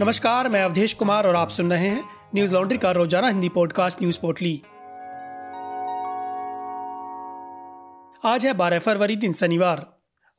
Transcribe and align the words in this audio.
नमस्कार, 0.00 0.48
मैं 0.48 0.62
अवधेश 0.62 0.92
कुमार 0.94 1.26
और 1.26 1.36
आप 1.36 1.48
सुन 1.48 1.70
रहे 1.70 1.88
हैं 1.88 2.04
न्यूज़ 2.34 2.54
लॉन्ड्री 2.54 2.78
का 2.78 2.90
रोज़ाना 2.90 3.28
हिंदी 3.28 3.48
पॉडकास्ट 3.48 4.02
न्यूज़ 4.02 4.18
पोर्टली। 4.20 4.62
आज 8.24 8.46
है 8.46 8.52
12 8.54 8.78
फरवरी, 8.78 9.16
दिन 9.16 9.32
शनिवार। 9.32 9.86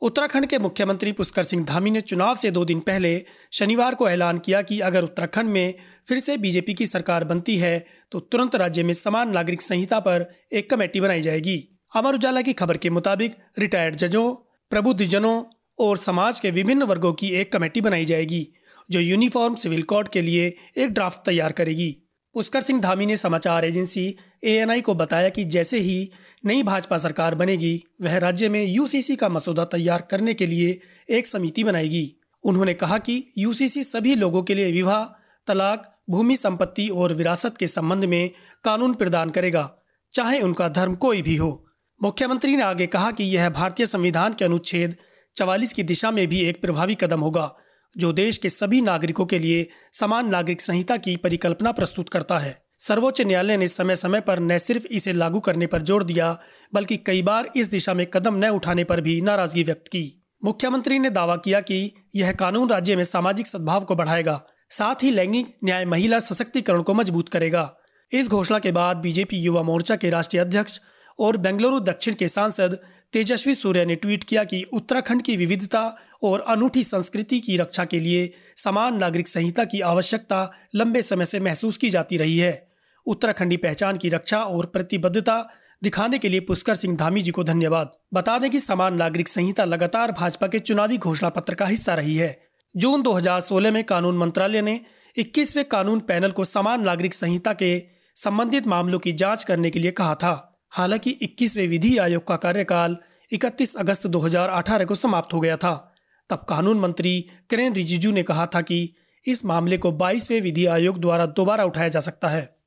उत्तराखंड 0.01 0.45
के 0.45 0.59
मुख्यमंत्री 0.59 1.11
पुष्कर 1.11 1.43
सिंह 1.43 1.65
धामी 1.65 1.91
ने 1.91 2.01
चुनाव 2.01 2.35
से 2.35 2.51
दो 2.51 2.65
दिन 2.65 2.79
पहले 2.79 3.25
शनिवार 3.51 3.95
को 3.95 4.09
ऐलान 4.09 4.37
किया 4.37 4.61
कि 4.61 4.79
अगर 4.79 5.03
उत्तराखंड 5.03 5.49
में 5.49 5.73
फिर 6.07 6.19
से 6.19 6.37
बीजेपी 6.37 6.73
की 6.73 6.85
सरकार 6.85 7.23
बनती 7.23 7.57
है 7.57 7.85
तो 8.11 8.19
तुरंत 8.19 8.55
राज्य 8.55 8.83
में 8.83 8.93
समान 8.93 9.29
नागरिक 9.29 9.61
संहिता 9.61 9.99
पर 9.99 10.33
एक 10.51 10.69
कमेटी 10.69 11.01
बनाई 11.01 11.21
जाएगी। 11.21 11.57
अमर 11.95 12.13
उजाला 12.13 12.41
की 12.41 12.53
खबर 12.53 12.77
के 12.77 12.89
मुताबिक 12.89 13.35
रिटायर्ड 13.59 13.95
जजों 13.95 14.33
प्रबुद्धजनों 14.69 15.43
और 15.79 15.97
समाज 15.97 16.39
के 16.39 16.51
विभिन्न 16.51 16.83
वर्गों 16.83 17.13
की 17.13 17.29
एक 17.29 17.53
कमेटी 17.53 17.81
बनाई 17.81 18.05
जाएगी। 18.05 18.47
जो 18.89 18.99
यूनिफॉर्म 18.99 19.55
सिविल 19.55 19.81
कोड 19.83 20.09
के 20.09 20.21
लिए 20.21 20.53
एक 20.77 20.89
ड्राफ्ट 20.89 21.19
तैयार 21.25 21.51
करेगी। 21.51 21.95
पुष्कर 22.33 22.61
सिंह 22.61 22.81
धामी 22.81 23.05
ने 23.05 23.15
समाचार 23.17 23.65
एजेंसी 23.65 24.15
एएनआई 24.43 24.81
को 24.81 24.93
बताया 24.93 25.29
कि 25.29 25.43
जैसे 25.43 25.79
ही 25.79 26.11
नई 26.45 26.63
भाजपा 26.63 26.97
सरकार 26.97 27.35
बनेगी, 27.35 27.83
वह 28.01 28.17
राज्य 28.17 28.49
में 28.49 28.65
यूसीसी 28.65 29.15
का 29.15 29.29
मसौदा 29.29 29.65
तैयार 29.65 30.01
करने 30.01 30.33
के 30.33 30.45
लिए 30.45 30.79
एक 31.09 31.27
समिति 31.27 31.63
बनाएगी। 31.63 32.15
उन्होंने 32.43 32.73
कहा 32.73 32.97
कि 32.97 33.23
यूसीसी 33.37 33.83
सभी 33.83 34.15
लोगों 34.15 34.43
के 34.43 34.55
लिए 34.55 34.71
विवाह, 34.71 35.03
तलाक, 35.47 35.93
भूमि 36.09 36.35
संपत्ति 36.35 36.87
और 36.89 37.13
विरासत 37.13 37.57
के 37.57 37.67
संबंध 37.67 38.05
में 38.05 38.29
कानून 38.63 38.93
प्रदान 38.93 39.29
करेगा, 39.29 39.77
चाहे 40.13 40.39
उनका 40.39 40.69
धर्म 40.69 40.95
कोई 40.95 41.21
भी 41.21 41.35
हो। 41.35 41.65
मुख्यमंत्री 42.03 42.55
ने 42.55 42.63
आगे 42.63 42.87
कहा 42.87 43.11
कि 43.11 43.23
यह 43.23 43.49
भारतीय 43.49 43.85
संविधान 43.85 44.33
के 44.33 44.45
अनुच्छेद 44.45 44.95
चवालीस 45.35 45.73
की 45.73 45.83
दिशा 45.83 46.11
में 46.11 46.27
भी 46.27 46.41
एक 46.41 46.61
प्रभावी 46.61 46.95
कदम 46.95 47.21
होगा। 47.21 47.55
जो 47.97 48.11
देश 48.13 48.37
के 48.37 48.49
सभी 48.49 48.81
नागरिकों 48.81 49.25
के 49.25 49.39
लिए 49.39 49.67
समान 49.93 50.29
नागरिक 50.29 50.61
संहिता 50.61 50.97
की 50.97 51.15
परिकल्पना 51.17 51.71
प्रस्तुत 51.71 52.09
करता 52.09 52.37
है। 52.37 52.55
सर्वोच्च 52.79 53.21
न्यायालय 53.21 53.57
ने 53.57 53.67
समय 53.67 53.95
समय 53.95 54.21
पर 54.21 54.39
न 54.39 54.57
सिर्फ़ 54.57 54.85
इसे 54.87 55.13
लागू 55.13 55.39
करने 55.39 55.67
पर 55.67 55.81
ज़ोर 55.81 56.03
दिया, 56.03 56.37
बल्कि 56.73 56.97
कई 56.97 57.21
बार 57.21 57.49
इस 57.55 57.69
दिशा 57.69 57.93
में 57.93 58.05
कदम 58.05 58.35
न 58.35 58.49
उठाने 58.49 58.83
पर 58.83 59.01
भी 59.01 59.19
नाराज़गी 59.21 59.63
व्यक्त 59.63 59.87
की। 59.87 60.03
मुख्यमंत्री 60.41 60.99
ने 60.99 61.09
दावा 61.09 61.35
किया 61.35 61.61
कि 61.61 61.91
यह 62.15 62.31
कानून 62.31 62.69
राज्य 62.69 62.95
में 62.95 63.03
सामाजिक 63.03 63.47
सद्भाव 63.47 63.83
को 63.83 63.95
बढ़ाएगा, 63.95 64.41
साथ 64.69 65.03
ही 65.03 65.11
लैंगिक 65.11 65.55
न्याय 65.63 65.85
महिला 65.85 66.19
सशक्तिकरण 66.19 66.81
को 66.81 66.93
मज़बूत 66.93 67.29
करेगा। 67.29 67.71
इस 68.11 68.29
घोषणा 68.29 68.59
के 68.59 68.71
बाद 68.71 68.97
बीजेपी 68.97 69.37
युवा 69.37 69.61
मोर्चा 69.63 69.95
के 69.95 70.09
राष्ट्रीय 70.09 70.41
अध्यक्ष 70.41 70.79
और 71.19 71.37
बेंगलुरु 71.37 71.79
दक्षिण 71.79 72.13
के 72.13 72.27
सांसद 72.27 72.79
तेजस्वी 73.13 73.55
सूर्य 73.55 73.85
ने 73.85 73.95
ट्वीट 73.95 74.23
किया 74.23 74.43
कि 74.43 74.63
उत्तराखंड 74.63 75.21
की 75.21 75.37
विविधता 75.37 75.97
और 76.23 76.39
अनूठी 76.39 76.83
संस्कृति 76.83 77.39
की 77.39 77.57
रक्षा 77.57 77.85
के 77.85 77.99
लिए 77.99 78.33
समान 78.57 78.97
नागरिक 78.97 79.27
संहिता 79.27 79.63
की 79.63 79.81
आवश्यकता 79.81 80.51
लंबे 80.75 81.01
समय 81.01 81.25
से 81.25 81.39
महसूस 81.39 81.77
की 81.77 81.89
जाती 81.89 82.17
रही 82.17 82.37
है। 82.37 82.67
उत्तराखंडी 83.05 83.57
पहचान 83.57 83.97
की 83.97 84.09
रक्षा 84.09 84.43
और 84.43 84.65
प्रतिबद्धता 84.65 85.49
दिखाने 85.83 86.19
के 86.19 86.29
लिए 86.29 86.39
पुष्कर 86.39 86.75
सिंह 86.75 86.97
धामी 86.97 87.21
जी 87.21 87.31
को 87.31 87.43
धन्यवाद। 87.43 87.91
बता 88.13 88.39
दें 88.39 88.51
कि 88.51 88.59
समान 88.59 88.95
नागरिक 88.95 89.27
संहिता 89.27 89.65
लगातार 89.65 90.11
भाजपा 90.11 90.47
के 90.47 90.59
चुनावी 90.59 90.97
घोषणा 90.97 91.29
पत्र 91.29 91.53
का 91.53 91.65
हिस्सा 91.65 91.93
रही 91.93 92.15
है। 92.15 92.47
जून 92.77 93.01
2016 93.01 93.71
में 93.71 93.83
कानून 93.83 94.17
मंत्रालय 94.17 94.61
ने 94.61 94.81
21वें 95.17 95.65
कानून 95.65 95.99
पैनल 95.99 96.31
को 96.31 96.45
समान 96.45 96.81
नागरिक 96.81 97.13
संहिता 97.13 97.53
के 97.53 97.83
संबंधित 98.15 98.67
मामलों 98.67 98.99
की 98.99 99.11
जाँच 99.11 99.43
करने 99.43 99.69
के 99.69 99.79
लिए 99.79 99.91
कहा 99.91 100.15
था। 100.15 100.56
हालाँकि 100.77 101.11
21वें 101.21 101.67
विधि 101.67 101.97
आयोग 101.97 102.27
का 102.27 102.35
कार्यकाल 102.35 102.97
31 103.31 103.75
अगस्त 103.75 104.07
2018 104.07 104.85
को 104.85 104.95
समाप्त 104.95 105.33
हो 105.33 105.39
गया 105.39 105.57
था। 105.57 105.95
तब 106.29 106.45
कानून 106.49 106.79
मंत्री 106.79 107.29
किरेन 107.49 107.73
रिजिजू 107.73 108.11
ने 108.11 108.23
कहा 108.23 108.45
था 108.45 108.61
कि 108.61 108.93
इस 109.25 109.45
मामले 109.45 109.77
को 109.77 109.91
22वें 109.91 110.41
विधि 110.41 110.65
आयोग 110.65 110.99
द्वारा 110.99 111.25
दोबारा 111.25 111.63
उठाया 111.63 111.87
जा 111.87 111.99
सकता 111.99 112.27
है। 112.27 112.57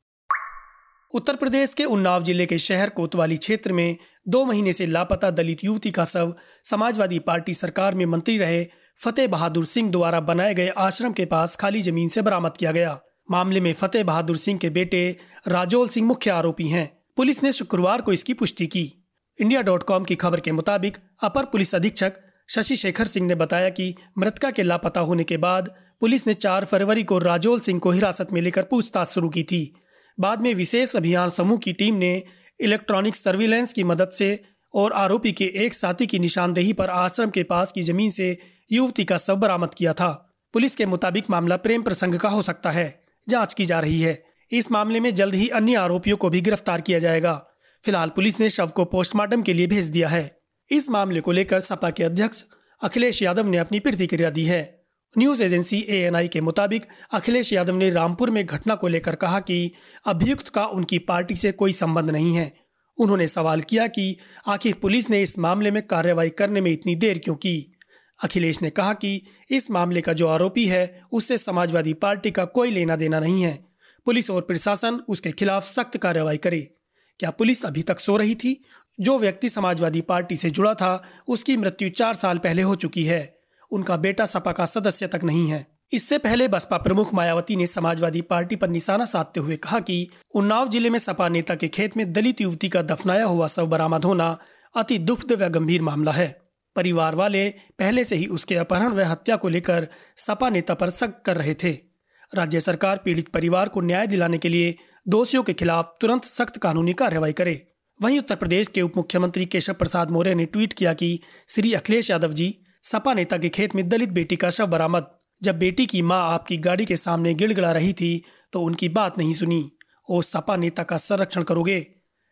उत्तर 1.15 1.37
प्रदेश 1.37 1.75
के 1.75 1.85
उन्नाव 1.85 2.23
ज़िले 2.23 2.47
के 2.47 2.59
शहर 2.59 2.89
कोतवाली 2.89 3.37
क्षेत्र 3.37 3.73
में 3.73 3.97
दो 4.29 4.45
महीने 4.45 4.73
से 4.73 4.87
लापता 4.87 5.31
दलित 5.31 5.65
युवती 5.65 5.91
का 5.91 6.05
शव 6.05 6.35
समाजवादी 6.65 7.19
पार्टी 7.19 7.55
सरकार 7.55 7.95
में 7.95 8.07
मंत्री 8.07 8.39
रहे 8.39 8.67
फतेह 9.05 9.29
बहादुर 9.29 9.65
सिंह 9.65 9.91
द्वारा 9.91 10.21
बनाए 10.21 10.55
गए 10.55 10.69
आश्रम 10.69 11.13
के 11.13 11.25
पास 11.25 11.57
खाली 11.57 11.83
ज़मीन 11.83 12.09
से 12.09 12.23
बरामद 12.23 12.57
किया 12.57 12.73
गया। 12.73 13.01
मामले 13.31 13.61
में 13.61 13.73
फतेह 13.73 14.05
बहादुर 14.05 14.37
सिंह 14.37 14.59
के 14.59 14.71
बेटे 14.71 15.17
राजोल 15.49 15.89
सिंह 15.89 16.07
मुख्य 16.07 16.31
आरोपी 16.31 16.69
हैं। 16.69 17.00
पुलिस 17.17 17.43
ने 17.43 17.53
शुक्रवार 17.53 18.01
को 18.01 18.13
इसकी 18.13 18.35
पुष्टि 18.35 18.67
की। 18.67 18.93
इंडिया 19.41 19.63
डॉट 19.63 19.83
कॉम 19.83 20.05
की 20.05 20.15
खबर 20.15 20.41
के 20.41 20.53
मुताबिक, 20.53 20.99
अपर 21.23 21.45
पुलिस 21.45 21.75
अधीक्षक 21.75 22.13
शशि 22.49 22.77
शेखर 22.77 23.05
सिंह 23.05 23.27
ने 23.27 23.35
बताया 23.35 23.69
कि 23.69 23.95
मृतका 24.19 24.51
के 24.51 24.63
लापता 24.63 25.01
होने 25.01 25.25
के 25.25 25.37
बाद 25.37 25.75
पुलिस 26.01 26.27
ने 26.27 26.35
4 26.35 26.65
फरवरी 26.65 27.05
को 27.05 27.19
राजोल 27.19 27.61
सिंह 27.61 27.81
को 27.81 27.91
हिरासत 27.91 28.33
में 28.33 28.43
लेकर 28.43 28.63
पूछताछ 28.63 29.09
शुरू 29.09 29.29
की 29.29 29.43
थी। 29.43 29.75
बाद 30.21 30.41
में 30.41 30.55
विशेष 30.55 30.97
अभियान 30.97 31.29
समूह 31.29 31.59
की 31.59 31.73
टीम 31.73 31.95
ने 31.95 32.23
इलेक्ट्रॉनिक 32.61 33.17
सर्विलेंस 33.17 33.73
की 33.73 33.85
मदद 33.85 34.11
से 34.11 34.45
और 34.75 34.93
आरोपी 34.93 35.33
के 35.33 35.45
एक 35.45 35.75
साथी 35.75 36.07
की 36.07 36.19
निशानदेही 36.19 36.73
पर 36.73 36.91
आश्रम 36.91 37.31
के 37.31 37.43
पास 37.43 37.73
की 37.73 37.83
ज़मीन 37.83 38.11
से 38.11 38.39
युवती 38.73 39.05
का 39.05 39.17
शव 39.17 39.37
बरामद 39.37 39.75
किया 39.75 39.93
था। 39.93 40.33
पुलिस 40.53 40.77
के 40.77 40.87
मुताबिक 40.87 41.31
मामला 41.31 41.57
प्रेम 41.57 41.83
प्रसंग 41.83 42.15
का 42.15 42.29
हो 42.29 42.43
सकता 42.43 42.71
है। 42.71 43.03
जाँच 43.29 43.55
की 43.55 43.67
जा 43.67 43.81
रही 43.81 44.01
है। 44.01 44.30
इस 44.53 44.73
मामले 44.73 45.01
में 45.01 45.15
जल्द 45.15 45.35
ही 45.35 45.49
अन्य 45.49 45.75
आरोपियों 45.75 46.17
को 46.17 46.31
भी 46.31 46.41
गिरफ़्तार 46.41 46.81
किया 46.81 46.99
जाएगा। 46.99 47.47
फ़िलहाल 47.85 48.09
पुलिस 48.09 48.41
ने 48.41 48.51
शव 48.51 48.67
को 48.67 48.85
पोस्टमार्टम 48.85 49.43
के 49.43 49.53
लिए 49.53 49.67
भेज 49.67 49.85
दिया 49.85 50.09
है। 50.09 50.41
इस 50.71 50.91
मामले 50.91 51.21
को 51.21 51.33
लेकर 51.33 51.61
सपा 51.61 51.91
के 51.91 52.05
अध्यक्ष 52.05 52.45
अखिलेश 52.83 53.23
यादव 53.23 53.47
ने 53.47 53.59
अपनी 53.59 53.81
प्रतिक्रिया 53.81 54.31
दी 54.31 54.45
है। 54.45 54.85
न्यूज़ 55.19 55.45
एजेंसी 55.45 55.87
एएनआई 55.89 56.29
के 56.29 56.41
मुताबिक 56.41 56.87
अखिलेश 57.13 57.53
यादव 57.53 57.75
ने 57.75 57.91
रामपुर 57.91 58.31
में 58.31 58.47
घटना 58.47 58.75
को 58.75 58.89
लेकर 58.89 59.15
कहा 59.15 59.41
कि 59.41 59.73
अभियुक्त 60.07 60.49
का 60.49 60.67
उनकी 60.67 60.99
पार्टी 60.99 61.37
से 61.37 61.53
कोई 61.53 61.73
संबंध 61.73 62.11
नहीं 62.11 62.37
है। 62.37 62.53
उन्होंने 62.99 63.29
सवाल 63.29 63.61
किया 63.61 63.87
कि 63.87 64.17
आखिर 64.47 64.75
पुलिस 64.83 65.11
ने 65.11 65.23
इस 65.23 65.39
मामले 65.39 65.71
में 65.71 65.87
कार्रवाई 65.87 66.29
करने 66.29 66.61
में 66.61 66.71
इतनी 66.71 66.95
देर 66.95 67.19
क्यों 67.19 67.35
की? 67.35 67.77
अखिलेश 68.25 68.63
ने 68.63 68.71
कहा 68.71 68.93
कि 68.93 69.23
इस 69.51 69.71
मामले 69.71 70.01
का 70.01 70.13
जो 70.13 70.29
आरोपी 70.29 70.67
है, 70.67 71.03
उससे 71.13 71.39
समाजवादी 71.39 71.95
पार्टी 71.95 72.31
का 72.31 72.45
कोई 72.45 72.71
लेना 72.71 72.97
देना 72.97 73.21
नहीं 73.21 73.43
है। 73.43 73.70
पुलिस 74.07 74.31
और 74.31 74.43
प्रशासन 74.43 75.01
उसके 75.09 75.31
खिलाफ 75.33 75.65
सख्त 75.65 75.97
कार्रवाई 75.97 76.37
करे। 76.37 76.75
क्या 77.21 77.31
पुलिस 77.31 77.67
अभी 77.67 77.83
तक 77.83 78.01
सो 78.01 78.17
रही 78.17 78.35
थी? 78.35 78.65
जो 79.01 79.19
व्यक्ति 79.19 79.49
समाजवादी 79.49 80.01
पार्टी 80.01 80.37
से 80.37 80.51
जुड़ा 80.51 80.75
था, 80.75 81.03
उसकी 81.29 81.57
मृत्यु 81.57 81.89
चार 81.89 82.15
साल 82.15 82.39
पहले 82.39 82.63
हो 82.63 82.75
चुकी 82.75 83.05
है। 83.05 83.39
उनका 83.71 83.97
बेटा 83.97 84.27
सपा 84.27 84.53
का 84.53 84.67
सदस्य 84.67 85.07
तक 85.07 85.21
नहीं 85.25 85.49
है। 85.49 85.67
इससे 85.93 86.19
पहले 86.19 86.49
बसपा 86.49 86.77
प्रमुख 86.77 87.15
मायावती 87.15 87.57
ने 87.57 87.67
समाजवादी 87.67 88.21
पार्टी 88.21 88.57
पर 88.57 88.69
निशाना 88.69 89.05
साधते 89.05 89.41
हुए 89.41 89.57
कहा 89.57 89.81
कि, 89.81 90.09
उन्नाव 90.35 90.69
ज़िले 90.69 90.91
में 90.91 90.99
सपा 90.99 91.29
नेता 91.29 91.55
के 91.55 91.69
खेत 91.69 91.97
में 91.97 92.13
दलित 92.13 92.41
युवती 92.41 92.69
का 92.69 92.83
दफनाया 92.83 93.25
हुआ 93.25 93.47
शव 93.47 93.67
बरामद 93.67 94.05
होना 94.05 94.39
अति 94.77 94.99
दुखद 94.99 95.33
व 95.33 95.49
गंभीर 95.49 95.83
मामला 95.83 96.13
है। 96.13 96.41
परिवार 96.77 97.15
वाले 97.15 97.55
पहले 97.79 98.05
से 98.05 98.17
ही 98.17 98.27
उसके 98.27 98.55
अपहरण 98.55 98.93
व 98.93 99.01
हत्या 99.01 99.37
को 99.37 99.49
लेकर 99.49 99.89
सपा 100.17 100.51
नेता 100.51 100.75
पर 100.75 100.91
शक 100.91 101.23
कर 101.23 101.37
रहे 101.37 101.55
थे। 101.55 101.90
राज्य 102.33 102.61
सरकार 102.61 103.01
पीड़ित 103.05 103.29
परिवार 103.29 103.69
को 103.69 103.81
न्याय 103.81 104.07
दिलाने 104.07 104.39
के 104.39 104.49
लिए 104.49 104.75
दोषियों 105.09 105.43
के 105.43 105.53
खिलाफ 105.53 105.95
तुरंत 106.01 106.25
सख्त 106.25 106.57
कानूनी 106.57 106.93
कार्रवाई 106.93 107.33
करे। 107.33 107.67
वहीं 108.01 108.19
उत्तर 108.19 108.35
प्रदेश 108.35 108.69
के 108.69 108.83
उप 108.83 108.97
मुख्यमंत्री 108.97 109.47
केशव 109.47 109.75
प्रसाद 109.75 110.11
मौर्य 110.11 110.35
ने 110.35 110.45
ट्वीट 110.45 110.73
किया 110.73 110.93
कि 110.95 111.21
श्री 111.49 111.73
अखिलेश 111.75 112.11
यादव 112.11 112.33
जी, 112.33 112.55
सपा 112.83 113.15
नेता 113.15 113.39
के 113.39 113.49
खेत 113.49 113.75
में 113.75 113.89
दलित 113.89 114.09
बेटी 114.09 114.37
का 114.37 114.51
शव 114.51 114.67
बरामद। 114.67 115.07
जब 115.43 115.59
बेटी 115.59 115.87
की 115.87 116.03
माँ 116.03 116.21
आपकी 116.31 116.57
गाड़ी 116.57 116.85
के 116.85 116.97
सामने 116.97 117.35
गिड़गिड़ा 117.35 117.73
रही 117.73 117.93
थी 117.93 118.23
तो 118.53 118.61
उनकी 118.61 118.89
बात 118.89 119.19
नहीं 119.19 119.33
सुनी। 119.33 119.71
ओ 120.09 120.21
सपा 120.23 120.57
नेता 120.57 120.83
का 120.83 120.97
संरक्षण 120.97 121.43
करोगे? 121.43 121.87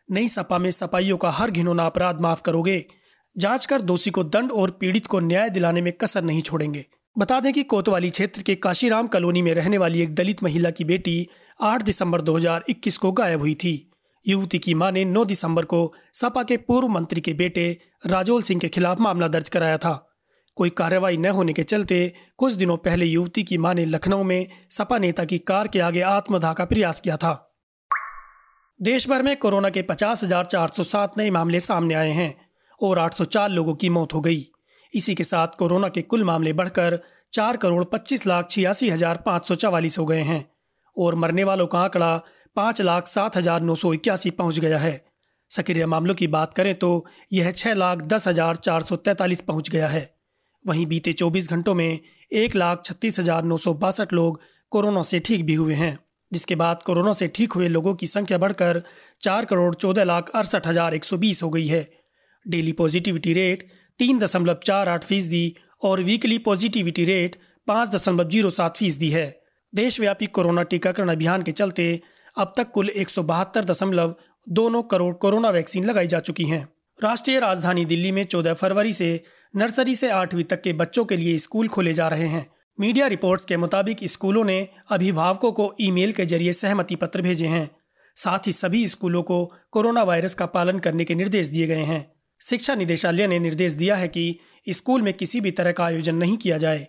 नई 0.09 0.27
सपा 0.27 0.57
में 0.57 0.71
सपाइयों 0.71 1.17
का 1.17 1.29
हर 1.29 1.51
घिनौना 1.51 1.85
अपराध 1.85 2.21
माफ़ 2.21 2.41
करोगे? 2.41 2.85
जाँच 3.37 3.65
कर 3.65 3.81
दोषी 3.81 4.09
को 4.09 4.23
दंड 4.23 4.51
और 4.51 4.71
पीड़ित 4.71 5.07
को 5.07 5.19
न्याय 5.19 5.49
दिलाने 5.49 5.81
में 5.81 5.91
कसर 5.93 6.23
नहीं 6.23 6.41
छोड़ेंगे। 6.41 6.85
बता 7.19 7.39
दें 7.39 7.53
कि 7.53 7.63
कोतवाली 7.63 8.09
क्षेत्र 8.09 8.41
के 8.41 8.55
काशीराम 8.55 9.07
कॉलोनी 9.07 9.41
में 9.41 9.53
रहने 9.53 9.77
वाली 9.77 10.01
एक 10.01 10.15
दलित 10.15 10.43
महिला 10.43 10.69
की 10.69 10.83
बेटी 10.83 11.27
8 11.61 11.83
दिसंबर 11.83 12.21
2021 12.21 12.97
को 12.97 13.11
गायब 13.11 13.39
हुई 13.39 13.55
थी। 13.55 13.91
युवती 14.27 14.59
की 14.59 14.73
माँ 14.73 14.91
ने 14.91 15.05
9 15.05 15.25
दिसंबर 15.25 15.65
को 15.65 15.93
सपा 16.13 16.43
के 16.43 16.57
पूर्व 16.57 16.87
मंत्री 16.87 17.21
के 17.21 17.33
बेटे 17.33 17.77
राजोल 18.05 18.41
सिंह 18.41 18.59
के 18.59 18.67
खिलाफ 18.67 18.99
मामला 18.99 19.27
दर्ज 19.27 19.49
कराया 19.49 19.77
था। 19.77 20.17
कोई 20.55 20.69
कार्रवाई 20.69 21.17
न 21.17 21.25
होने 21.25 21.53
के 21.53 21.63
चलते 21.63 22.13
कुछ 22.37 22.53
दिनों 22.53 22.77
पहले 22.77 23.05
युवती 23.05 23.43
की 23.43 23.57
माँ 23.57 23.73
ने 23.73 23.85
लखनऊ 23.85 24.23
में 24.23 24.47
सपा 24.69 24.97
नेता 24.97 25.25
की 25.25 25.37
कार 25.37 25.67
के 25.67 25.79
आगे 25.79 26.01
आत्मदाह 26.01 26.53
का 26.53 26.65
प्रयास 26.65 27.01
किया 27.01 27.17
था। 27.17 27.57
देश 28.81 29.09
भर 29.09 29.23
में 29.23 29.37
कोरोना 29.37 29.69
के 29.69 29.81
पचास 29.81 30.23
नए 31.17 31.29
मामले 31.29 31.59
सामने 31.59 31.93
आए 31.93 32.11
हैं 32.11 32.47
और 32.81 32.99
804 32.99 33.49
लोगों 33.49 33.75
की 33.75 33.89
मौत 33.89 34.13
हो 34.13 34.21
गई। 34.21 34.51
इसी 34.93 35.15
के 35.15 35.23
साथ 35.23 35.57
कोरोना 35.57 35.89
के 35.89 36.01
कुल 36.03 36.23
मामले 36.23 36.53
बढ़कर 36.53 36.99
चार 37.33 37.57
करोड़ 37.57 37.83
पच्चीस 37.83 38.25
लाख 38.27 38.49
छियासी 38.49 38.89
हज़ार 38.89 39.17
पाँच 39.25 39.47
सौ 39.47 39.55
चवालीस 39.55 39.97
हो 39.99 40.05
गए 40.05 40.21
हैं 40.21 40.45
और 40.97 41.15
मरने 41.15 41.43
वालों 41.43 41.67
का 41.67 41.79
आंकड़ा 41.79 42.15
पाँच 42.55 42.81
लाख 42.81 43.07
सात 43.07 43.37
हज़ार 43.37 43.61
नौ 43.61 43.75
सौ 43.75 43.93
इक्यासी 43.93 44.29
पहुँच 44.31 44.59
गया 44.59 44.77
है। 44.77 44.93
सक्रिय 45.51 45.85
मामलों 45.85 46.15
की 46.15 46.27
बात 46.29 46.53
करें 46.53 46.73
तो 46.75 46.89
यह 47.33 47.51
छः 47.53 47.73
लाख 47.73 48.01
दस 48.03 48.27
हज़ार 48.27 48.55
चार 48.57 48.83
सौ 48.83 48.95
तैंतालीस 48.97 49.41
पहुँच 49.41 49.69
गया 49.69 49.87
है। 49.87 50.09
वहीं 50.65 50.85
बीते 50.87 51.13
चौबीस 51.13 51.49
घंटों 51.49 51.73
में 51.75 51.99
एक 52.31 52.55
लाख 52.55 52.81
छत्तीस 52.85 53.19
हज़ार 53.19 53.43
नौ 53.43 53.57
सौ 53.57 53.73
बासठ 53.75 54.13
लोग 54.13 54.39
कोरोना 54.71 55.01
से 55.03 55.19
ठीक 55.19 55.45
भी 55.45 55.53
हुए 55.53 55.73
हैं, 55.75 55.97
जिसके 56.31 56.55
बाद 56.55 56.83
कोरोना 56.83 57.13
से 57.13 57.27
ठीक 57.29 57.53
हुए 57.53 57.67
लोगों 57.67 57.93
की 57.95 58.07
संख्या 58.07 58.37
बढ़कर 58.37 58.81
चार 59.21 59.45
करोड़ 59.45 59.73
चौदह 59.75 60.03
लाख 60.03 60.29
अड़सठ 60.31 60.67
हज़ार 60.67 60.93
एक 60.93 61.05
सौ 61.05 61.17
बीस 61.17 61.43
हो 61.43 61.49
गई 61.49 61.67
है। 61.67 61.87
डेली 62.45 62.71
पॉजिटिविटी 62.73 63.33
रेट 63.33 63.67
तीन 63.99 64.19
दशमलव 64.19 64.57
चार 64.63 64.89
आठ 64.89 65.03
फ़ीसदी 65.03 65.55
और 65.83 66.01
वीकली 66.01 66.37
पॉजिटिविटी 66.37 67.05
रेट 67.05 67.35
पाँच 67.67 67.89
दशमलव 67.89 68.29
ज़ीरो 68.29 68.49
सात 68.49 68.77
फ़ीसदी 68.77 69.09
है। 69.09 69.41
देशव्यापी 69.73 70.25
कोरोना 70.25 70.63
टीकाकरण 70.63 71.09
अभियान 71.09 71.41
के 71.41 71.51
चलते 71.51 72.01
अब 72.37 72.53
तक 72.57 72.71
कुल 72.71 72.89
एक 72.89 73.09
सौ 73.09 73.23
बहत्तर 73.23 73.65
दशमलव 73.65 74.15
दोनों 74.47 74.83
करोड़ 74.83 75.13
कोरोना 75.15 75.49
वैक्सीन 75.49 75.85
लगाई 75.85 76.07
जा 76.07 76.19
चुकी 76.19 76.43
हैं। 76.43 76.67
राष्ट्रीय 77.03 77.39
राजधानी 77.39 77.85
दिल्ली 77.85 78.11
में 78.11 78.23
14 78.23 78.53
फरवरी 78.53 78.93
से 78.93 79.23
नर्सरी 79.55 79.95
से 79.95 80.09
आठवीं 80.09 80.43
तक 80.43 80.61
के 80.61 80.73
बच्चों 80.73 81.05
के 81.05 81.17
लिए 81.17 81.37
स्कूल 81.37 81.67
खोले 81.67 81.93
जा 81.93 82.07
रहे 82.07 82.27
हैं। 82.27 82.45
मीडिया 82.79 83.07
रिपोर्ट्स 83.07 83.45
के 83.45 83.57
मुताबिक 83.57 84.03
स्कूलों 84.03 84.43
ने 84.43 84.67
अभिभावकों 84.89 85.51
को 85.51 85.73
ईमेल 85.81 86.11
के 86.11 86.25
ज़रिए 86.25 86.53
सहमति 86.53 86.95
पत्र 86.95 87.21
भेजे 87.21 87.47
हैं। 87.47 87.69
साथ 88.15 88.47
ही 88.47 88.51
सभी 88.51 88.87
स्कूलों 88.87 89.23
को 89.23 89.45
कोरोना 89.71 90.03
वायरस 90.03 90.33
का 90.33 90.45
पालन 90.45 90.79
करने 90.79 91.05
के 91.05 91.15
निर्देश 91.15 91.47
दिए 91.47 91.67
गए 91.67 91.83
हैं। 91.83 92.18
शिक्षा 92.41 92.75
निदेशालय 92.75 93.27
ने 93.27 93.39
निर्देश 93.39 93.71
दिया 93.71 93.95
है 93.95 94.07
कि 94.07 94.39
स्कूल 94.69 95.01
में 95.01 95.13
किसी 95.13 95.41
भी 95.41 95.51
तरह 95.51 95.71
का 95.71 95.85
आयोजन 95.85 96.15
नहीं 96.15 96.37
किया 96.37 96.57
जाए। 96.57 96.87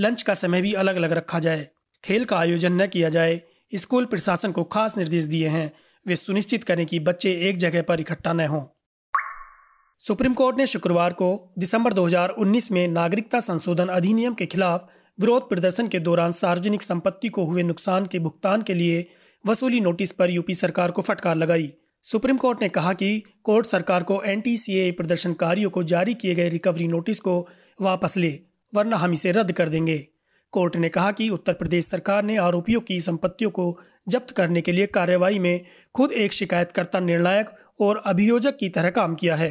लंच 0.00 0.22
का 0.22 0.34
समय 0.34 0.62
भी 0.62 0.72
अलग 0.72 0.96
अलग 0.96 1.12
रखा 1.12 1.38
जाए। 1.38 1.68
खेल 2.04 2.24
का 2.24 2.38
आयोजन 2.38 2.72
न 2.72 2.86
किया 2.86 3.08
जाए, 3.08 3.42
स्कूल 3.74 4.04
प्रशासन 4.04 4.52
को 4.52 4.64
खास 4.64 4.96
निर्देश 4.96 5.24
दिए 5.24 5.48
हैं। 5.48 5.72
वे 6.06 6.16
सुनिश्चित 6.16 6.64
करें 6.64 6.86
कि 6.86 6.98
बच्चे 6.98 7.32
एक 7.32 7.56
जगह 7.56 7.82
पर 7.82 8.00
इकट्ठा 8.00 8.32
न 8.32 8.40
हों। 8.40 8.62
सुप्रीम 9.98 10.34
कोर्ट 10.34 10.56
ने 10.56 10.66
शुक्रवार 10.66 11.12
को 11.12 11.54
दिसंबर 11.58 11.92
2019 11.92 12.72
में 12.72 12.88
नागरिकता 12.88 13.40
संशोधन 13.40 13.88
अधिनियम 13.88 14.34
के 14.34 14.46
खिलाफ 14.46 14.88
विरोध 15.20 15.48
प्रदर्शन 15.48 15.88
के 15.88 15.98
दौरान 15.98 16.32
सार्वजनिक 16.32 16.82
संपत्ति 16.82 17.28
को 17.28 17.44
हुए 17.44 17.62
नुकसान 17.62 18.06
के 18.06 18.18
भुगतान 18.18 18.62
के 18.62 18.74
लिए 18.74 19.10
वसूली 19.46 19.80
नोटिस 19.80 20.12
पर 20.12 20.30
यूपी 20.30 20.54
सरकार 20.54 20.90
को 20.90 21.02
फटकार 21.02 21.36
लगाई। 21.36 21.72
सुप्रीम 22.04 22.36
कोर्ट 22.36 22.62
ने 22.62 22.68
कहा 22.68 22.92
कि 22.92 23.22
कोर्ट 23.44 23.66
सरकार 23.66 24.02
को 24.02 24.22
एन 24.22 24.42
प्रदर्शनकारियों 24.92 25.70
को 25.70 25.82
जारी 25.82 26.14
किए 26.14 26.34
गए 26.34 26.48
रिकवरी 26.48 26.86
नोटिस 26.88 27.18
को 27.20 27.48
वापस 27.80 28.16
ले, 28.16 28.40
वरना 28.74 28.96
हम 28.96 29.12
इसे 29.12 29.32
रद्द 29.32 29.52
कर 29.52 29.68
देंगे। 29.68 30.08
कोर्ट 30.52 30.76
ने 30.76 30.88
कहा 30.88 31.10
कि 31.12 31.28
उत्तर 31.28 31.52
प्रदेश 31.52 31.84
सरकार 31.84 32.22
ने 32.22 32.36
आरोपियों 32.36 32.80
की 32.80 33.00
संपत्तियों 33.00 33.50
को 33.50 33.78
जब्त 34.08 34.30
करने 34.30 34.60
के 34.60 34.72
लिए 34.72 34.86
कार्यवाही 34.86 35.38
में 35.38 35.60
खुद 35.94 36.12
एक 36.12 36.32
शिकायतकर्ता 36.32 37.00
निर्णायक 37.00 37.50
और 37.80 38.02
अभियोजक 38.06 38.56
की 38.56 38.68
तरह 38.68 38.90
काम 38.90 39.14
किया 39.14 39.36
है। 39.36 39.50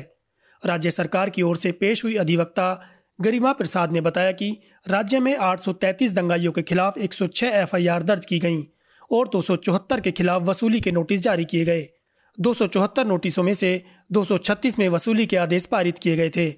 राज्य 0.65 0.91
सरकार 0.91 1.29
की 1.29 1.41
ओर 1.41 1.57
से 1.57 1.71
पेश 1.71 2.03
हुई 2.03 2.15
अधिवक्ता 2.15 2.69
गरिमा 3.21 3.51
प्रसाद 3.53 3.91
ने 3.91 4.01
बताया 4.01 4.31
कि 4.31 4.57
राज्य 4.87 5.19
में 5.19 5.35
833 5.37 6.13
दंगाइयों 6.13 6.51
के 6.51 6.61
खिलाफ 6.61 6.97
106 6.97 7.53
एफआईआर 7.53 8.03
दर्ज 8.03 8.25
की 8.25 8.39
गईं 8.39 8.63
और 9.11 9.27
दो 9.27 9.41
सौ 9.41 9.55
चौहत्तर 9.55 10.01
के 10.01 10.11
खिलाफ 10.11 10.41
वसूली 10.41 10.81
के 10.81 10.91
नोटिस 10.91 11.21
जारी 11.21 11.45
किए 11.45 11.65
गए। 11.65 11.87
दो 12.39 12.53
नोटिसों 13.03 13.43
में 13.43 13.53
से 13.53 13.83
236 14.11 14.79
में 14.79 14.89
वसूली 14.89 15.25
के 15.25 15.37
आदेश 15.37 15.65
पारित 15.65 15.99
किए 15.99 16.15
गए 16.15 16.29
थे, 16.29 16.53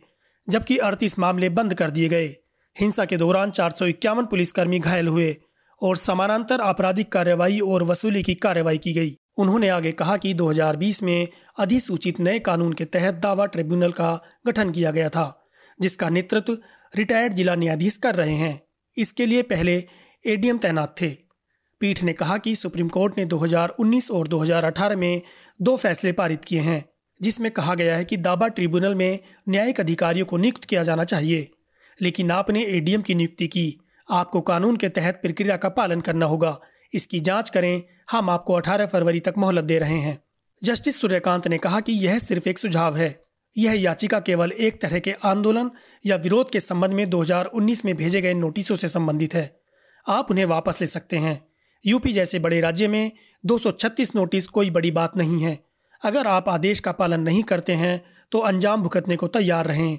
जबकि 0.50 0.78
38 0.78 1.20
मामले 1.20 1.50
बंद 1.50 1.74
कर 1.74 1.90
दिए 1.90 2.10
गए। 2.10 2.36
हिंसा 2.80 3.06
के 3.06 3.18
दौरान 3.18 3.52
चार 3.52 3.72
सौ 3.72 3.86
इक्यावन 3.86 4.26
पुलिसकर्मी 4.26 4.80
घायल 4.80 5.08
हुए 5.08 5.38
और 5.82 5.98
समानांतर 5.98 6.62
आपराधिक 6.62 7.12
कार्यवाही 7.12 7.60
और 7.60 7.84
वसूली 7.84 8.24
की 8.24 8.36
कार्यवाही 8.36 8.78
की 8.78 8.94
गई। 8.94 9.18
उन्होंने 9.38 9.70
आगे 9.70 9.92
कहा 9.92 10.18
कि 10.18 10.34
2020 10.34 11.04
में 11.04 11.28
अधिसूचित 11.60 12.20
नए 12.20 12.40
कानून 12.40 12.74
के 12.74 12.86
तहत 12.86 13.14
दावा 13.14 13.46
ट्रिब्यूनल 13.46 13.92
का 13.92 14.22
गठन 14.48 14.70
किया 14.72 14.92
गया 14.92 15.10
था, 15.10 15.46
जिसका 15.82 16.10
नेतृत्व 16.10 16.58
रिटायर्ड 16.96 17.34
जिला 17.34 17.56
न्यायाधीश 17.56 17.98
कर 17.98 18.16
रहे 18.16 18.34
हैं। 18.34 18.62
इसके 18.98 19.26
लिए 19.26 19.42
पहले 19.42 19.84
एडीएम 20.26 20.58
तैनात 20.58 20.96
थे। 21.02 21.29
पीठ 21.80 22.04
ने 22.04 22.14
कहा 22.14 22.38
कि 22.38 22.56
सुप्रीम 22.56 22.88
कोर्ट 22.88 23.18
ने 23.18 23.26
2019 23.26 24.12
और 24.12 24.28
2018 24.28 24.96
में 24.96 25.22
दो 25.62 25.78
फैसले 25.78 26.12
पारित 26.12 26.46
किए 26.46 26.60
हैं, 26.60 26.90
जिसमें 27.22 27.52
कहा 27.52 27.76
गया 27.76 27.98
है 27.98 28.06
कि 28.06 28.18
दाबा 28.18 28.48
ट्रिब्यूनल 28.48 28.96
में 28.96 29.20
न्यायिक 29.50 29.80
अधिकारियों 29.80 30.26
को 30.26 30.38
नियुक्त 30.38 30.66
किया 30.66 30.84
जाना 30.84 31.04
चाहिए। 31.04 31.52
लेकिन 32.02 32.32
आपने 32.32 32.66
एडीएम 32.66 33.02
की 33.02 33.16
नियुक्ति 33.16 33.48
की। 33.48 33.80
आपको 34.12 34.42
कानून 34.42 34.76
के 34.76 34.90
तहत 34.90 35.16
प्रक्रिया 35.16 35.58
का 35.58 35.70
पालन 35.70 36.02
करना 36.02 36.26
होगा। 36.26 36.60
इसकी 36.94 37.20
जाँच 37.20 37.50
करें। 37.50 37.84
हम 38.12 38.30
आपको 38.30 38.54
18 38.54 38.86
फरवरी 38.86 39.20
तक 39.20 39.34
मोहलत 39.38 39.64
दे 39.64 39.80
रहे 39.80 39.98
हैं। 39.98 40.24
जस्टिस 40.64 41.02
सूर्यकांत 41.02 41.48
ने 41.48 41.58
कहा 41.58 41.80
कि 41.80 41.92
यह 41.92 42.20
सिर्फ़ 42.20 42.50
एक 42.50 42.60
सुझाव 42.60 42.98
है। 42.98 43.22
यह 43.58 43.82
याचिका 43.82 44.20
केवल 44.20 44.52
एक 44.52 44.82
तरह 44.82 45.00
के 45.00 45.12
आंदोलन 45.12 45.72
या 46.06 46.16
विरोध 46.16 46.52
के 46.52 46.60
संबंध 46.60 46.92
में 46.92 47.10
2019 47.10 47.86
में 47.86 47.96
भेजे 47.96 48.22
गए 48.22 48.34
नोटिसों 48.34 48.76
से 48.76 48.88
संबंधित 48.88 49.34
है। 49.34 49.60
आप 50.08 50.32
उन्हें 50.32 50.46
वापस 50.46 50.82
ले 50.82 50.88
सकते 50.88 51.18
हैं। 51.18 51.49
यूपी 51.86 52.14
जैसे 52.14 52.40
बड़े 52.40 52.62
राज्य 52.62 52.88
में 52.88 53.12
236 53.46 54.16
नोटिस 54.16 54.48
कोई 54.48 54.70
बड़ी 54.70 54.92
बात 54.92 55.18
नहीं 55.18 55.44
है। 55.44 55.58
अगर 56.04 56.28
आप 56.28 56.50
आदेश 56.50 56.80
का 56.80 56.92
पालन 56.92 57.22
नहीं 57.22 57.44
करते 57.44 57.74
हैं 57.74 58.02
तो 58.32 58.40
अंजाम 58.40 58.84
भुगतने 58.84 59.16
को 59.16 59.28
तैयार 59.28 59.66
रहें। 59.66 59.98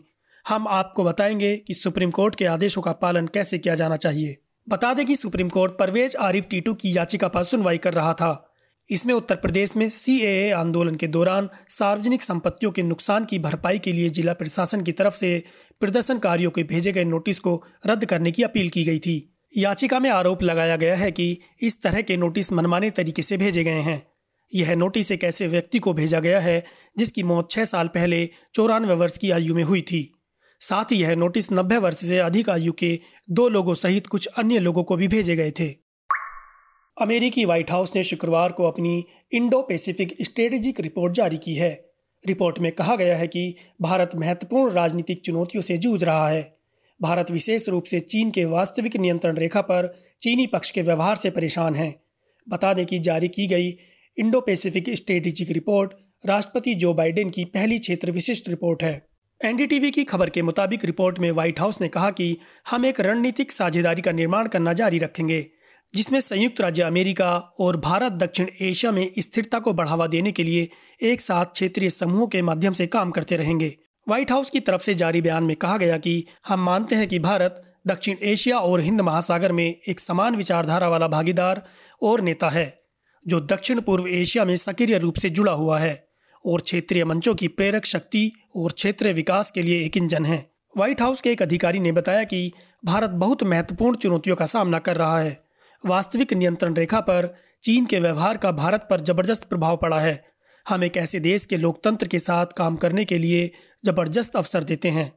हम 0.48 0.68
आपको 0.68 1.04
बताएँगे 1.04 1.56
कि 1.56 1.74
सुप्रीम 1.74 2.10
कोर्ट 2.10 2.34
के 2.34 2.44
आदेशों 2.44 2.82
का 2.82 2.92
पालन 2.92 3.26
कैसे 3.26 3.58
किया 3.58 3.74
जाना 3.74 3.96
चाहिए। 3.96 4.36
बता 4.68 4.94
दें 4.94 5.06
कि 5.06 5.16
सुप्रीम 5.16 5.48
कोर्ट 5.48 5.72
परवेज 5.72 6.16
आरिफ 6.16 6.46
टीटू 6.50 6.74
की 6.74 6.96
याचिका 6.96 7.28
पर 7.28 7.42
सुनवाई 7.42 7.78
कर 7.78 7.94
रहा 7.94 8.12
था। 8.14 8.46
इसमें 8.90 9.14
उत्तर 9.14 9.34
प्रदेश 9.34 9.76
में 9.76 9.88
सीएए 9.88 10.50
आंदोलन 10.50 10.94
के 10.94 11.06
दौरान 11.06 11.48
सार्वजनिक 11.68 12.22
संपत्तियों 12.22 12.72
के 12.72 12.82
नुकसान 12.82 13.24
की 13.24 13.38
भरपाई 13.38 13.78
के 13.78 13.92
लिए 13.92 14.08
जिला 14.08 14.32
प्रशासन 14.32 14.82
की 14.82 14.92
तरफ़ 14.92 15.14
से 15.14 15.42
प्रदर्शनकारियों 15.80 16.50
के 16.50 16.62
भेजे 16.62 16.92
गए 16.92 17.04
नोटिस 17.04 17.38
को 17.38 17.64
रद्द 17.86 18.04
करने 18.04 18.30
की 18.30 18.42
अपील 18.42 18.68
की 18.68 18.84
गई 18.84 18.98
थी। 18.98 19.36
याचिका 19.56 19.98
में 19.98 20.10
आरोप 20.10 20.42
लगाया 20.42 20.76
गया 20.76 20.96
है 20.96 21.12
कि 21.12 21.38
इस 21.62 21.82
तरह 21.82 22.02
के 22.02 22.16
नोटिस 22.16 22.52
मनमाने 22.52 22.90
तरीके 22.90 23.22
से 23.22 23.36
भेजे 23.36 23.64
गए 23.64 23.80
हैं। 23.80 24.06
यह 24.54 24.76
नोटिस 24.76 25.12
एक 25.12 25.24
ऐसे 25.24 25.48
व्यक्ति 25.48 25.78
को 25.78 25.92
भेजा 25.92 26.20
गया 26.20 26.40
है, 26.40 26.64
जिसकी 26.98 27.22
मौत 27.22 27.50
छह 27.50 27.64
साल 27.64 27.88
पहले 27.88 28.30
चौरानवे 28.54 28.94
वर्ष 28.94 29.18
की 29.18 29.30
आयु 29.30 29.54
में 29.54 29.64
हुई 29.64 29.82
थी। 29.82 30.14
साथ 30.60 30.84
ही 30.84 30.96
यह 30.96 31.14
नोटिस 31.14 31.52
नब्बे 31.52 31.76
वर्ष 31.76 31.96
से 31.96 32.18
अधिक 32.18 32.50
आयु 32.50 32.72
के 32.72 33.00
दो 33.30 33.48
लोगों 33.48 33.74
सहित 33.74 34.06
कुछ 34.06 34.26
अन्य 34.26 34.58
लोगों 34.58 34.84
को 34.84 34.96
भी 34.96 35.08
भेजे 35.08 35.36
गए 35.36 35.50
थे। 35.50 35.68
अमेरिकी 37.00 37.44
व्हाइट 37.44 37.70
हाउस 37.70 37.92
ने 37.96 38.02
शुक्रवार 38.02 38.52
को 38.52 38.64
अपनी 38.64 39.04
इंडो 39.32 39.62
पैसिफिक 39.62 40.16
स्ट्रेटेजिक 40.22 40.80
रिपोर्ट 40.80 41.14
जारी 41.14 41.36
की 41.36 41.54
है। 41.54 41.90
रिपोर्ट 42.26 42.58
में 42.58 42.72
कहा 42.72 42.96
गया 42.96 43.16
है 43.16 43.26
कि 43.26 43.56
भारत 43.80 44.10
महत्वपूर्ण 44.16 44.72
राजनीतिक 44.72 45.20
चुनौतियों 45.20 45.62
से 45.62 45.78
जूझ 45.78 46.04
रहा 46.04 46.28
है। 46.28 46.59
भारत 47.02 47.30
विशेष 47.30 47.68
रूप 47.68 47.84
से 47.84 48.00
चीन 48.00 48.30
के 48.30 48.44
वास्तविक 48.44 48.96
नियंत्रण 48.96 49.36
रेखा 49.36 49.60
पर 49.60 49.92
चीनी 50.20 50.46
पक्ष 50.46 50.70
के 50.70 50.82
व्यवहार 50.82 51.16
से 51.16 51.30
परेशान 51.30 51.74
है। 51.74 51.94
बता 52.48 52.74
दें 52.74 52.86
कि 52.86 52.98
जारी 52.98 53.28
की 53.28 53.46
गई 53.46 53.68
इंडो 54.16 54.40
पैसिफिक 54.40 54.90
स्ट्रेटेजिक 54.90 55.50
रिपोर्ट 55.50 55.92
राष्ट्रपति 56.26 56.74
जो 56.74 56.94
बाइडेन 56.94 57.30
की 57.30 57.44
पहली 57.44 57.78
क्षेत्र 57.78 58.10
विशिष्ट 58.10 58.48
रिपोर्ट 58.48 58.82
है। 58.82 59.08
एनडीटीवी 59.44 59.90
की 59.90 60.04
खबर 60.04 60.30
के 60.30 60.42
मुताबिक 60.42 60.84
रिपोर्ट 60.84 61.18
में 61.18 61.30
व्हाइट 61.30 61.60
हाउस 61.60 61.80
ने 61.80 61.88
कहा 61.88 62.10
कि 62.10 62.36
हम 62.70 62.84
एक 62.86 63.00
रणनीतिक 63.00 63.52
साझेदारी 63.52 64.02
का 64.02 64.12
निर्माण 64.12 64.48
करना 64.48 64.72
जारी 64.72 64.98
रखेंगे, 64.98 65.46
जिसमें 65.94 66.20
संयुक्त 66.20 66.60
राज्य 66.60 66.82
अमेरिका 66.82 67.36
और 67.36 67.76
भारत 67.76 68.12
दक्षिण 68.12 68.48
एशिया 68.60 68.92
में 68.92 69.10
स्थिरता 69.18 69.58
को 69.58 69.72
बढ़ावा 69.72 70.06
देने 70.06 70.32
के 70.32 70.42
लिए 70.42 70.68
एक 71.02 71.20
साथ 71.20 71.44
क्षेत्रीय 71.44 71.90
समूहों 71.90 72.26
के 72.26 72.42
माध्यम 72.42 72.72
से 72.72 72.86
काम 72.86 73.10
करते 73.10 73.36
रहेंगे। 73.36 73.76
व्हाइट 74.06 74.30
हाउस 74.30 74.50
की 74.50 74.60
तरफ़ 74.60 74.82
से 74.82 74.94
जारी 74.94 75.20
बयान 75.22 75.44
में 75.44 75.56
कहा 75.56 75.76
गया 75.76 75.98
कि 75.98 76.24
हम 76.48 76.60
मानते 76.60 76.96
हैं 76.96 77.08
कि 77.08 77.18
भारत 77.18 77.62
दक्षिण 77.86 78.16
एशिया 78.22 78.58
और 78.58 78.80
हिंद 78.80 79.00
महासागर 79.00 79.52
में 79.52 79.64
एक 79.64 80.00
समान 80.00 80.36
विचारधारा 80.36 80.88
वाला 80.88 81.08
भागीदार 81.08 81.62
और 82.02 82.20
नेता 82.20 82.48
है, 82.48 82.82
जो 83.26 83.40
दक्षिण 83.40 83.80
पूर्व 83.80 84.06
एशिया 84.08 84.44
में 84.44 84.56
सक्रिय 84.56 84.98
रूप 84.98 85.14
से 85.14 85.30
जुड़ा 85.30 85.52
हुआ 85.52 85.78
है 85.78 86.08
और 86.44 86.60
क्षेत्रीय 86.60 87.04
मंचों 87.04 87.34
की 87.34 87.48
प्रेरक 87.48 87.84
शक्ति 87.84 88.30
और 88.56 88.72
क्षेत्रीय 88.72 89.12
विकास 89.12 89.50
के 89.50 89.62
लिए 89.62 89.84
एक 89.84 89.96
इंजन 89.96 90.24
है। 90.26 90.50
व्हाइट 90.76 91.00
हाउस 91.02 91.20
के 91.20 91.30
एक 91.30 91.42
अधिकारी 91.42 91.78
ने 91.78 91.92
बताया 91.92 92.24
कि 92.24 92.52
भारत 92.84 93.10
बहुत 93.10 93.42
महत्वपूर्ण 93.42 93.96
चुनौतियों 93.96 94.36
का 94.36 94.46
सामना 94.46 94.78
कर 94.78 94.96
रहा 94.96 95.18
है। 95.20 95.38
वास्तविक 95.86 96.32
नियंत्रण 96.32 96.74
रेखा 96.74 97.00
पर 97.00 97.34
चीन 97.62 97.86
के 97.86 98.00
व्यवहार 98.00 98.36
का 98.36 98.52
भारत 98.52 98.86
पर 98.90 99.00
ज़बरदस्त 99.00 99.44
प्रभाव 99.44 99.76
पड़ा 99.76 100.00
है 100.00 100.29
हम 100.68 100.84
एक 100.84 100.96
ऐसे 100.96 101.20
देश 101.20 101.46
के 101.46 101.56
लोकतंत्र 101.56 102.06
के 102.06 102.18
साथ 102.18 102.46
काम 102.46 102.76
करने 102.76 103.04
के 103.04 103.18
लिए 103.18 103.50
ज़बरदस्त 103.84 104.36
अवसर 104.36 104.64
देते 104.64 104.88
हैं, 104.88 105.12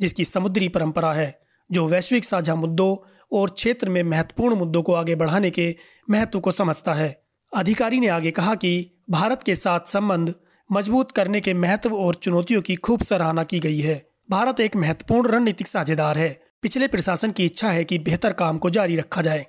जिसकी 0.00 0.24
समुद्री 0.24 0.68
परंपरा 0.68 1.12
है, 1.12 1.38
जो 1.70 1.86
वैश्विक 1.86 2.24
साझा 2.24 2.54
मुद्दों 2.54 2.96
और 3.32 3.50
क्षेत्र 3.50 3.88
में 3.88 4.02
महत्वपूर्ण 4.02 4.56
मुद्दों 4.56 4.82
को 4.82 4.94
आगे 4.94 5.14
बढ़ाने 5.14 5.50
के 5.50 5.76
महत्व 6.10 6.40
को 6.40 6.50
समझता 6.50 6.94
है। 6.94 7.22
अधिकारी 7.52 8.00
ने 8.00 8.08
आगे 8.08 8.30
कहा 8.30 8.54
कि 8.54 8.90
भारत 9.10 9.42
के 9.42 9.54
साथ 9.54 9.80
संबंध 9.88 10.34
मज़बूत 10.72 11.12
करने 11.12 11.40
के 11.40 11.54
महत्व 11.54 11.94
और 11.94 12.14
चुनौतियों 12.14 12.62
की 12.62 12.74
खूब 12.76 13.02
सराहना 13.02 13.44
की 13.44 13.60
गई 13.60 13.78
है। 13.78 14.10
भारत 14.30 14.60
एक 14.60 14.76
महत्वपूर्ण 14.76 15.28
रणनीतिक 15.28 15.66
साझेदार 15.66 16.18
है। 16.18 16.28
पिछले 16.62 16.88
प्रशासन 16.88 17.30
की 17.30 17.44
इच्छा 17.44 17.70
है 17.70 17.84
कि 17.84 17.98
बेहतर 17.98 18.32
काम 18.32 18.58
को 18.58 18.70
जारी 18.70 18.96
रखा 18.96 19.22
जाए, 19.22 19.46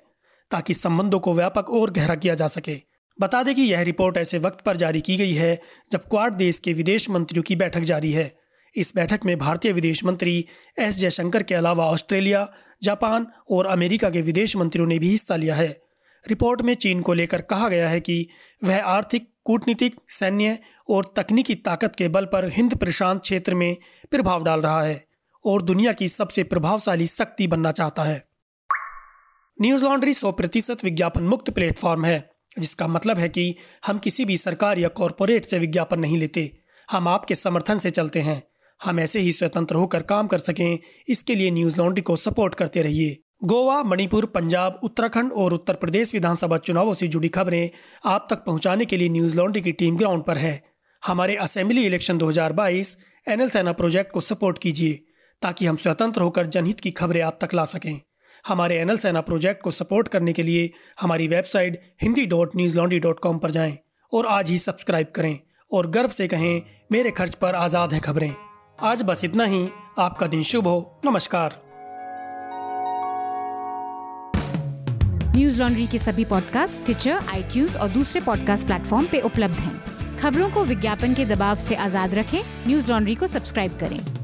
ताकि 0.50 0.74
संबंधों 0.74 1.20
को 1.20 1.34
व्यापक 1.34 1.70
और 1.70 1.90
गहरा 1.90 2.14
किया 2.14 2.34
जा 2.34 2.46
सके। 2.46 2.87
बता 3.20 3.42
दें 3.42 3.54
कि 3.54 3.62
यह 3.62 3.82
रिपोर्ट 3.82 4.16
ऐसे 4.16 4.38
वक्त 4.38 4.60
पर 4.60 4.76
जारी 4.76 5.00
की 5.00 5.16
गई 5.16 5.32
है 5.32 5.60
जब 5.92 6.00
क्वाड 6.00 6.34
देश 6.34 6.58
के 6.58 6.72
विदेश 6.72 7.10
मंत्रियों 7.10 7.42
की 7.42 7.56
बैठक 7.56 7.80
जारी 7.80 8.12
है। 8.12 8.36
इस 8.76 8.92
बैठक 8.94 9.20
में 9.24 9.38
भारतीय 9.38 9.72
विदेश 9.72 10.04
मंत्री 10.04 10.44
एस 10.78 10.96
जयशंकर 10.96 11.42
के 11.42 11.54
अलावा 11.54 11.86
ऑस्ट्रेलिया, 11.86 12.52
जापान 12.82 13.26
और 13.50 13.66
अमेरिका 13.66 14.10
के 14.10 14.22
विदेश 14.22 14.56
मंत्रियों 14.56 14.88
ने 14.88 14.98
भी 14.98 15.10
हिस्सा 15.10 15.36
लिया 15.36 15.54
है। 15.54 15.80
रिपोर्ट 16.28 16.62
में 16.62 16.74
चीन 16.74 17.02
को 17.02 17.14
लेकर 17.14 17.42
कहा 17.42 17.68
गया 17.68 17.88
है 17.88 18.00
कि 18.00 18.28
वह 18.64 18.82
आर्थिक, 18.82 19.34
कूटनीतिक, 19.44 19.96
सैन्य 20.08 20.58
और 20.88 21.14
तकनीकी 21.16 21.54
ताकत 21.54 21.96
के 21.96 22.08
बल 22.08 22.24
पर 22.24 22.48
हिंद 22.48 22.74
प्रशांत 22.74 23.20
क्षेत्र 23.20 23.54
में 23.54 23.76
प्रभाव 24.10 24.44
डाल 24.44 24.60
रहा 24.60 24.82
है 24.82 25.06
और 25.44 25.62
दुनिया 25.62 25.92
की 25.92 26.08
सबसे 26.08 26.42
प्रभावशाली 26.42 27.06
शक्ति 27.06 27.46
बनना 27.46 27.72
चाहता 27.72 28.02
है। 28.02 28.28
न्यूज़ 29.60 29.84
लॉन्ड्री 29.84 30.14
सौ 30.14 30.32
प्रतिशत 30.32 30.84
विज्ञापन 30.84 31.22
मुक्त 31.22 31.50
प्लेटफॉर्म 31.50 32.04
है। 32.04 32.30
जिसका 32.58 32.88
मतलब 32.88 33.18
है 33.18 33.28
कि 33.28 33.54
हम 33.86 33.98
किसी 33.98 34.24
भी 34.24 34.36
सरकार 34.36 34.78
या 34.78 34.88
कॉरपोरेट 34.88 35.44
से 35.44 35.58
विज्ञापन 35.58 36.00
नहीं 36.00 36.18
लेते। 36.18 36.58
हम 36.90 37.08
आपके 37.08 37.34
समर्थन 37.34 37.78
से 37.78 37.90
चलते 37.90 38.20
हैं। 38.20 38.42
हम 38.84 39.00
ऐसे 39.00 39.20
ही 39.20 39.32
स्वतंत्र 39.32 39.74
होकर 39.74 40.02
काम 40.02 40.26
कर 40.26 40.38
सकें। 40.38 40.78
इसके 41.08 41.34
लिए 41.34 41.50
न्यूज़ 41.50 41.78
लॉन्ड्री 41.78 42.02
को 42.02 42.16
सपोर्ट 42.16 42.54
करते 42.54 42.82
रहिए। 42.82 43.22
गोवा, 43.44 43.82
मणिपुर, 43.82 44.26
पंजाब, 44.26 44.80
उत्तराखंड 44.82 45.32
और 45.32 45.54
उत्तर 45.54 45.74
प्रदेश 45.74 46.14
विधानसभा 46.14 46.56
चुनावों 46.56 46.94
से 46.94 47.08
जुड़ी 47.08 47.28
खबरें 47.28 47.70
आप 48.04 48.26
तक 48.30 48.36
पहुँचाने 48.36 48.84
के 48.84 48.96
लिए 48.96 49.08
न्यूज़ 49.08 49.36
लॉन्ड्री 49.36 49.62
की 49.62 49.72
टीम 49.72 49.96
ग्राउंड 49.96 50.24
पर 50.24 50.38
है। 50.38 50.64
हमारे 51.06 51.36
assembly 51.36 51.86
election 51.86 52.18
2022 52.18 52.96
NL 53.28 53.48
Sena 53.48 53.72
project 53.72 54.12
को 54.12 54.20
सपोर्ट 54.20 54.58
कीजिए 54.58 55.04
ताकि 55.42 55.66
हम 55.66 55.76
स्वतंत्र 55.76 56.20
होकर 56.20 56.46
जनहित 56.46 56.80
की 56.80 56.90
खबरें 56.90 57.22
आप 57.22 57.38
तक 57.40 57.54
ला 57.54 57.64
सकें। 57.64 58.00
हमारे 58.46 58.76
एनएल 58.78 58.96
सेना 58.96 59.20
प्रोजेक्ट 59.20 59.62
को 59.62 59.70
सपोर्ट 59.70 60.08
करने 60.08 60.32
के 60.32 60.42
लिए 60.42 60.70
हमारी 61.00 61.28
website 61.28 61.80
Hindi 62.02 62.26
dot 62.26 62.56
Newslaundry 62.76 62.98
dot 62.98 63.20
com 63.20 63.38
पर 63.38 63.50
जाएँ 63.50 63.78
और 64.12 64.26
आज 64.26 64.50
ही 64.50 64.58
सब्सक्राइब 64.58 65.06
करें 65.14 65.38
और 65.72 65.86
गर्व 65.86 66.08
से 66.08 66.28
कहें, 66.28 66.62
मेरे 66.92 67.10
खर्च 67.10 67.34
पर 67.34 67.54
आज़ाद 67.54 67.92
है 67.92 68.00
खबरें। 68.00 68.34
आज 68.80 69.02
बस 69.02 69.24
इतना 69.24 69.44
ही। 69.44 69.68
आपका 69.98 70.26
दिन 70.26 70.42
शुभ 70.42 70.66
हो। 70.66 71.00
नमस्कार। 71.04 71.62
न्यूज़ 75.36 75.58
लॉन्ड्री 75.58 75.86
के 75.86 75.98
सभी 75.98 76.24
पॉडकास्ट 76.24 76.84
ट्विटर 76.84 77.10
आई 77.10 77.66
और 77.80 77.88
दूसरे 77.88 78.20
पॉडकास्ट 78.20 78.66
प्लेटफॉर्म 78.66 79.06
पे 79.06 79.20
उपलब्ध 79.20 79.54
हैं। 79.54 80.18
खबरों 80.18 80.50
को 80.50 80.64
विज्ञापन 80.64 81.14
के 81.14 81.24
दबाव 81.24 81.56
से 81.56 81.74
आज़ाद 81.74 82.14
रखें। 82.14 82.40
न्यूज़ 82.66 82.90
लॉन्ड्री 82.90 83.14
को 83.14 83.26
सब्सक्राइब 83.26 83.78
करें। 83.80 84.17